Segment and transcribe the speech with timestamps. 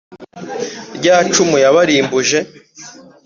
[0.95, 2.39] rya cumu yabarimbuje